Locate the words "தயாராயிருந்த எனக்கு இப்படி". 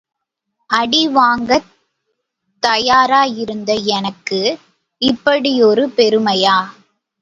2.63-5.63